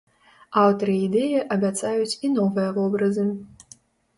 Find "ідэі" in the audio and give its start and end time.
1.07-1.43